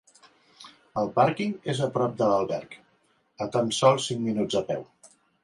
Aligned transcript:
El 1.01 1.11
pàrquing 1.19 1.53
és 1.73 1.81
a 1.87 1.89
prop 1.97 2.15
de 2.21 2.31
l'alberg, 2.31 2.73
a 3.45 3.49
tan 3.59 3.71
sols 3.83 4.09
cinc 4.09 4.27
minuts 4.31 4.61
a 4.65 4.67
peu. 4.73 4.85